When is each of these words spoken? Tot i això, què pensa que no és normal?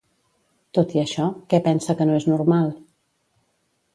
Tot 0.77 0.93
i 0.95 1.01
això, 1.01 1.25
què 1.53 1.59
pensa 1.69 1.95
que 1.99 2.09
no 2.11 2.17
és 2.21 2.27
normal? 2.31 2.75